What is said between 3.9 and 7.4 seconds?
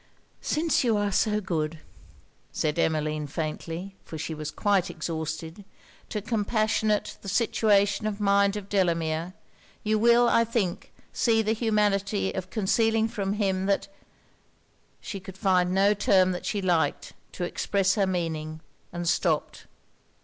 for she was quite exhausted, 'to compassionate the